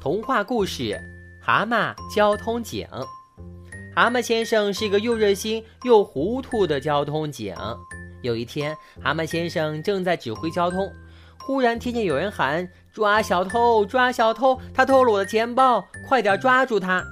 [0.00, 0.82] 童话故事
[1.40, 2.86] 《蛤蟆交通警》。
[3.94, 7.52] 蛤蟆先生是一个又热心又糊涂的交通警。
[8.22, 10.88] 有一天，蛤蟆先生正在指挥交通，
[11.40, 13.84] 忽然听见有人喊：“抓小偷！
[13.84, 14.56] 抓小偷！
[14.72, 17.04] 他偷了我的钱包，快点抓住他！”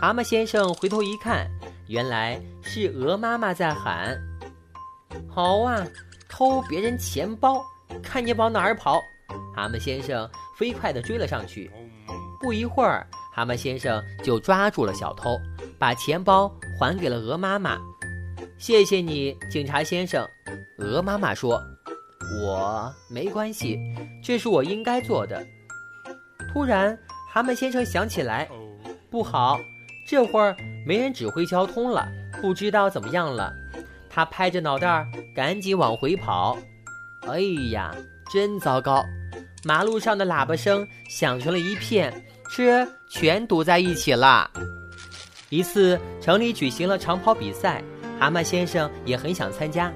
[0.00, 1.46] 蛤蟆先生回头一看，
[1.86, 4.18] 原来是鹅妈妈在喊
[5.28, 5.86] ：“好啊，
[6.30, 7.62] 偷别人钱包，
[8.02, 9.02] 看你往哪儿跑！”
[9.54, 11.70] 蛤蟆先生飞快地追了上去。
[12.40, 15.40] 不一会儿，蛤蟆先生就抓住了小偷，
[15.78, 17.78] 把钱包还给了鹅妈妈。
[18.58, 20.26] 谢谢你，警察先生。
[20.78, 21.60] 鹅妈妈说
[22.42, 23.78] ：“我没关系，
[24.22, 25.44] 这是我应该做的。”
[26.52, 26.98] 突然，
[27.32, 28.48] 蛤蟆先生想起来，
[29.10, 29.58] 不好，
[30.06, 30.54] 这会儿
[30.86, 32.06] 没人指挥交通了，
[32.40, 33.52] 不知道怎么样了。
[34.08, 36.56] 他拍着脑袋，赶紧往回跑。
[37.28, 37.40] 哎
[37.72, 37.94] 呀，
[38.32, 39.04] 真糟糕！
[39.64, 42.12] 马路上的喇叭声响成了一片，
[42.50, 44.50] 车全堵在一起了。
[45.48, 47.82] 一次，城里举行了长跑比赛，
[48.18, 49.92] 蛤蟆先生也很想参加。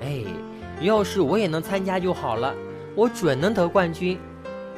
[0.00, 0.24] 哎，
[0.80, 2.54] 要是我也能参加就好了，
[2.94, 4.18] 我准能得冠军。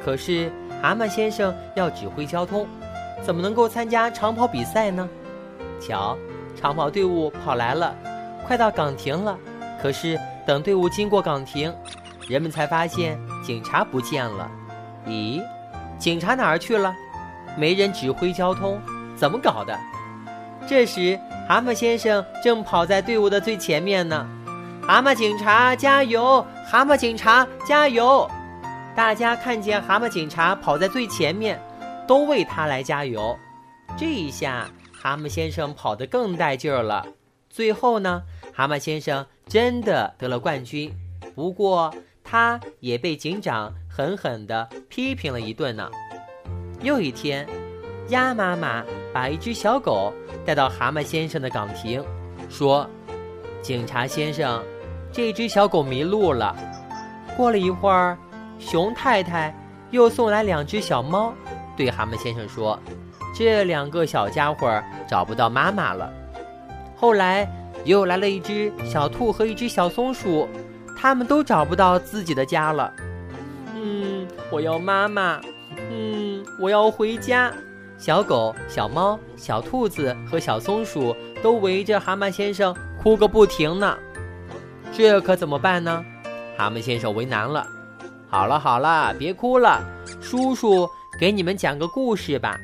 [0.03, 2.67] 可是，蛤蟆先生要指挥交通，
[3.23, 5.07] 怎么能够参加长跑比赛呢？
[5.79, 6.17] 瞧，
[6.59, 7.95] 长跑队伍跑来了，
[8.45, 9.37] 快到岗亭了。
[9.81, 11.73] 可是，等队伍经过岗亭，
[12.27, 13.19] 人们才发现。
[13.43, 14.49] 警察不见了，
[15.07, 15.41] 咦，
[15.97, 16.95] 警察哪儿去了？
[17.57, 18.79] 没人指挥交通，
[19.15, 19.77] 怎么搞的？
[20.67, 21.19] 这时，
[21.49, 24.27] 蛤蟆先生正跑在队伍的最前面呢。
[24.87, 26.45] 蛤蟆警察加油！
[26.67, 28.29] 蛤蟆警察加油！
[28.95, 31.59] 大家看见蛤蟆警察跑在最前面，
[32.07, 33.35] 都为他来加油。
[33.97, 37.05] 这一下，蛤蟆先生跑得更带劲儿了。
[37.49, 38.21] 最后呢，
[38.53, 40.93] 蛤蟆先生真的得了冠军。
[41.35, 41.93] 不过，
[42.31, 45.91] 他也被警长狠狠地批评了一顿呢。
[46.81, 47.45] 又一天，
[48.07, 50.13] 鸭妈妈把一只小狗
[50.45, 52.01] 带到蛤蟆先生的岗亭，
[52.49, 52.89] 说
[53.61, 54.63] ：“警察先生，
[55.11, 56.55] 这只小狗迷路了。”
[57.35, 58.17] 过了一会儿，
[58.57, 59.53] 熊太太
[59.89, 61.33] 又送来两只小猫，
[61.75, 62.79] 对蛤蟆先生说
[63.35, 66.09] ：“这两个小家伙找不到妈妈了。”
[66.95, 67.45] 后来
[67.83, 70.47] 又来了一只小兔和一只小松鼠。
[71.01, 72.93] 他们都找不到自己的家了。
[73.73, 75.41] 嗯，我要妈妈。
[75.89, 77.51] 嗯，我要回家。
[77.97, 83.97] 小狗、小猫、小兔子和小松鼠都围着蛤蟆先生哭个不停呢。
[84.93, 86.05] 这可怎么办呢？
[86.55, 87.65] 蛤蟆先生为难了。
[88.29, 89.83] 好了好了，别哭了，
[90.21, 90.87] 叔叔
[91.19, 92.59] 给你们讲个故事吧。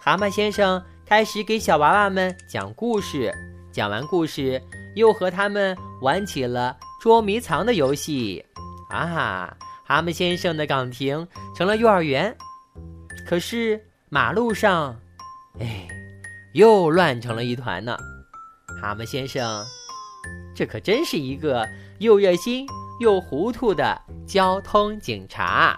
[0.00, 3.32] 蛤蟆先生开始给小娃娃们讲故事。
[3.70, 4.60] 讲完故事，
[4.96, 6.76] 又和他们玩起了。
[7.02, 8.44] 捉迷藏的游戏，
[8.88, 9.52] 啊！
[9.84, 12.32] 蛤蟆先生的岗亭成了幼儿园，
[13.26, 14.96] 可是马路上，
[15.58, 15.88] 哎，
[16.54, 17.98] 又乱成了一团呢。
[18.80, 19.64] 蛤蟆先生，
[20.54, 21.68] 这可真是一个
[21.98, 22.64] 又热心
[23.00, 25.76] 又糊涂的交通警察。